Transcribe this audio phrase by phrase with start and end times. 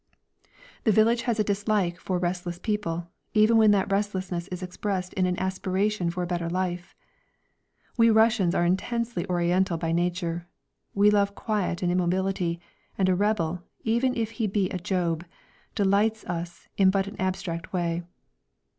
[0.83, 5.27] The village has a dislike for restless people, even when that restlessness is expressed in
[5.27, 6.95] an aspiration for a better life.
[7.97, 10.47] We Russians are intensely Oriental by nature,
[10.95, 12.59] we love quiet and immobility,
[12.97, 15.23] and a rebel, even if he be a Job,
[15.75, 18.01] delights us in but an abstract way.